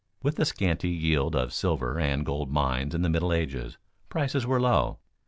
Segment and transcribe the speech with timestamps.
[0.23, 3.77] With the scanty yield of silver and gold mines in the Middle Ages,
[4.09, 4.97] prices were low.